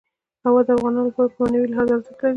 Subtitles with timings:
[0.45, 2.29] هوا د افغانانو لپاره په معنوي لحاظ ارزښت لري.